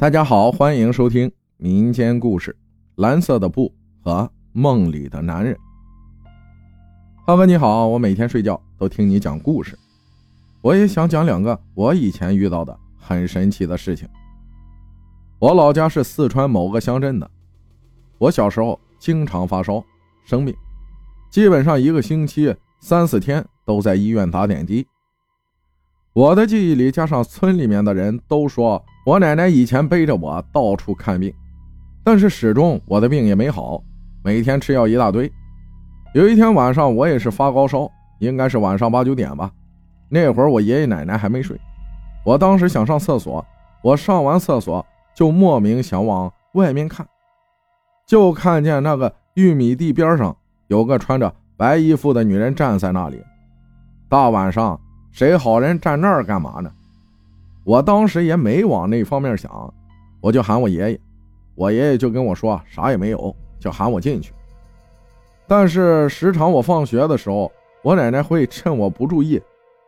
[0.00, 2.56] 大家好，欢迎收听民间故事
[3.02, 3.68] 《蓝色的布》
[4.02, 5.54] 和梦里的男人。
[7.26, 9.78] 浩哥你好，我每天睡觉都听你讲故事，
[10.62, 14.08] 我也想讲两个我以前遇到的很神奇的事情。
[15.38, 17.30] 我老家是四川某个乡镇的，
[18.16, 19.84] 我小时候经常发烧
[20.24, 20.56] 生病，
[21.28, 24.86] 基本上一个星期三四天都在医院打点滴。
[26.12, 28.84] 我的记忆里，加上村里面的人都说。
[29.06, 31.32] 我奶奶以前背着我到处看病，
[32.04, 33.82] 但是始终我的病也没好，
[34.22, 35.30] 每天吃药一大堆。
[36.12, 39.50] 有一天晚上，我也是发高烧，应该是晚上八九点吧。
[40.08, 41.58] 那会儿我爷爷奶奶还没睡，
[42.24, 43.44] 我当时想上厕所，
[43.82, 47.06] 我上完厕所就莫名想往外面看，
[48.06, 50.36] 就看见那个玉米地边上
[50.66, 53.22] 有个穿着白衣服的女人站在那里。
[54.08, 54.78] 大晚上
[55.12, 56.72] 谁好人站那儿干嘛呢？
[57.64, 59.72] 我当时也没往那方面想，
[60.20, 61.00] 我就喊我爷爷，
[61.54, 64.32] 我爷爷就跟我说啥也没有，就喊我进去。
[65.46, 67.50] 但是时常我放学的时候，
[67.82, 69.40] 我奶奶会趁我不注意，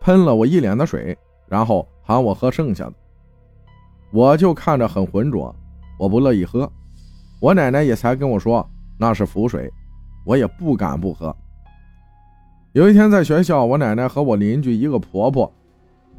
[0.00, 2.94] 喷了我一脸的水，然后喊我喝剩下的。
[4.10, 5.54] 我就看着很浑浊，
[5.98, 6.70] 我不乐意喝，
[7.40, 9.72] 我奶奶也才跟我说那是符水，
[10.24, 11.34] 我也不敢不喝。
[12.72, 15.52] 有一天在学校，我奶奶和我邻居一个婆婆。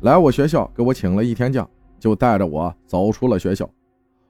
[0.00, 1.64] 来我学校给我请了一天假，
[2.00, 3.68] 就带着我走出了学校。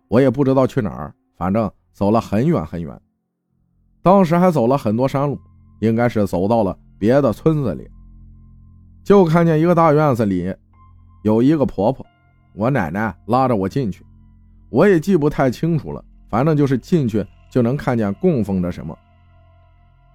[0.08, 3.00] 我也不知道去哪儿，反正走了很远很远。
[4.02, 5.38] 当时还走了很多山路，
[5.80, 7.88] 应该是走到了别的村子里。
[9.02, 10.54] 就看见一个大院子里
[11.22, 12.04] 有一个婆婆，
[12.54, 14.04] 我奶奶拉着我进去，
[14.68, 18.96] 我也记不太清楚了，反正就是进去就能看见供奉着什么。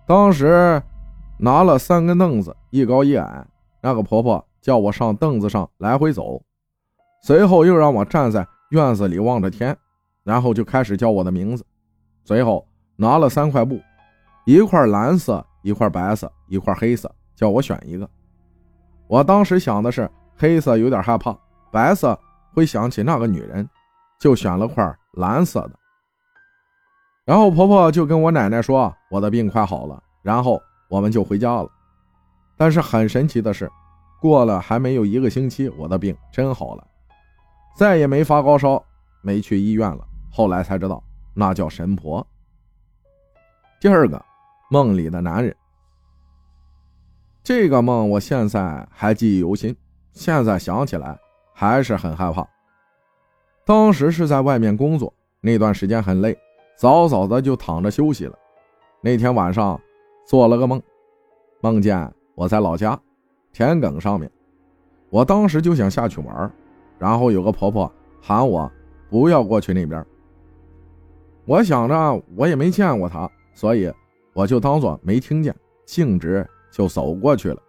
[0.06, 0.80] 当时
[1.40, 3.46] 拿了三根凳子，一高一矮，
[3.82, 4.44] 那个婆婆。
[4.60, 6.42] 叫我上凳子上来回走，
[7.22, 9.78] 随后又让我站在院子里望着天，
[10.26, 11.66] 然后就开始叫我的名字。
[12.26, 13.80] 随后拿了三块布，
[14.46, 18.10] 一块蓝色，一块白色，一块黑色，叫我选一个。
[19.08, 21.34] 我当时想的是黑色有点害怕，
[21.72, 22.20] 白色
[22.54, 23.70] 会想起那个女人，
[24.20, 25.72] 就选了块蓝色的。
[27.24, 31.70] 然后婆婆就跟我奶奶说我的病快好了，然后我们就回家了。
[32.56, 33.70] 但是很神奇的是。
[34.20, 36.88] 过了还没有一个星期，我的病真好了，
[37.76, 38.84] 再也没发高烧，
[39.22, 40.04] 没去医院了。
[40.32, 41.04] 后来才知道，
[41.36, 42.26] 那叫神婆。
[43.80, 44.20] 第二个，
[44.72, 45.56] 梦里的男人。
[47.44, 49.78] 这个梦我现在还记忆犹新，
[50.14, 51.16] 现在想起来
[51.54, 52.44] 还是很害怕。
[53.68, 56.36] 当时是在外面工作，那段时间很累，
[56.76, 58.36] 早早的就躺着休息了。
[59.00, 59.80] 那天晚上
[60.28, 60.80] 做了个梦，
[61.62, 63.00] 梦见我在老家。
[63.54, 64.30] 田埂上面，
[65.10, 66.52] 我当时就想下去玩，
[67.00, 67.90] 然后有个婆婆
[68.22, 68.70] 喊我
[69.10, 70.06] 不要过去那边。
[71.46, 73.90] 我想着我也没见过她，所以
[74.34, 75.56] 我就当做没听见，
[75.86, 77.64] 径直就走过去了。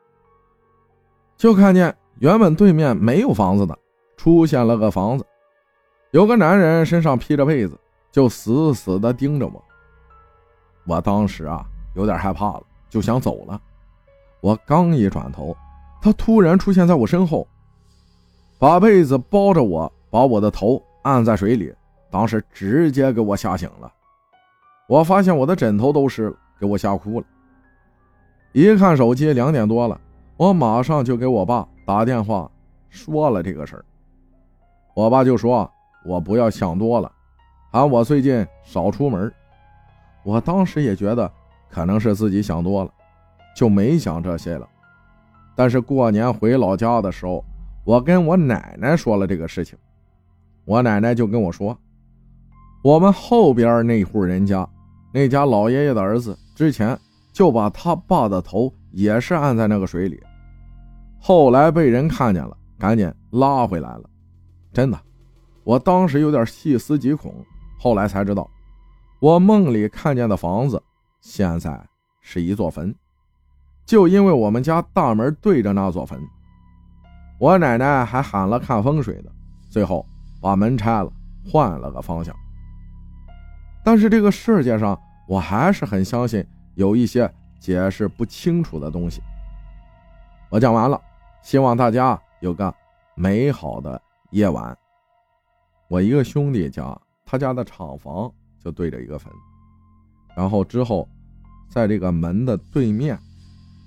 [1.37, 3.79] 就看见原本对面没有房子的，
[4.17, 5.25] 出现了个房子，
[6.11, 7.79] 有个男人身上披着被子，
[8.11, 9.65] 就死死的盯着我。
[10.89, 13.60] 我当时啊有点害怕了，就想走了。
[14.41, 15.56] 我刚一转头。
[16.00, 17.44] 他突然出现在我身后，
[18.56, 21.75] 把被子包着我，把我的头按在水里，
[22.09, 23.93] 当时直接给我吓醒了。
[24.87, 27.27] 我发现我的枕头都湿了，给我吓哭了。
[28.53, 30.00] 一看手机，两点多了，
[30.37, 32.48] 我马上就给我爸打电话
[32.88, 33.84] 说了这个事儿。
[34.94, 35.69] 我爸就说
[36.04, 37.10] 我不要想多了，
[37.72, 39.32] 喊我最近少出门。
[40.22, 41.31] 我当时也觉得
[41.71, 42.91] 可能是自己想多了，
[43.56, 44.69] 就没想这些了。
[45.55, 47.45] 但是过年回老家的时候，
[47.84, 49.77] 我跟我奶奶说了这个事情，
[50.65, 51.77] 我奶奶就跟我说，
[52.83, 54.69] 我们后边那户人家，
[55.12, 56.97] 那家老爷爷的儿子之前
[57.33, 60.23] 就把他爸的头也是按在那个水里，
[61.19, 64.03] 后来被人看见了，赶紧拉回来了。
[64.73, 65.01] 真的，
[65.65, 67.34] 我当时有点细思极恐，
[67.78, 68.48] 后来才知道，
[69.19, 70.81] 我梦里看见的房子
[71.20, 71.84] 现在
[72.20, 72.94] 是一座坟。
[73.84, 76.20] 就因为我们家大门对着那座坟，
[77.38, 79.32] 我奶奶还喊了看风水的，
[79.70, 80.04] 最后
[80.42, 81.10] 把门拆了，
[81.50, 82.34] 换了个方向。
[83.82, 89.22] 但是这个世界上，我还是很相信有一些解释不清楚的东西。
[90.50, 91.00] 我讲完了，
[91.42, 92.74] 希望大家有个
[93.15, 94.00] 美好的
[94.32, 94.76] 夜晚。
[95.88, 96.94] 我一个兄弟家，
[97.24, 98.30] 他家的厂房
[98.62, 99.32] 就对着一个坟，
[100.39, 101.09] 然后之后，
[101.69, 103.19] 在这个门的对面。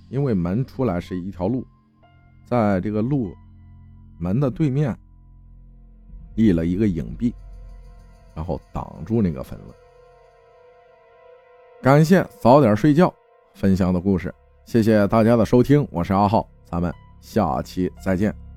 [0.09, 1.65] 因为门出来是一条路，
[2.44, 3.33] 在这个路
[4.19, 4.94] 门的对面
[6.36, 7.33] 立了一个影壁，
[8.36, 9.74] 然后挡住那个坟了。
[11.81, 13.13] 感谢早点睡觉
[13.53, 18.50] 分享的故事，谢谢大家的收听，我是阿浩，咱们下期再见。